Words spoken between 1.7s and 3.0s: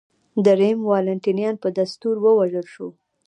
دستور ووژل شو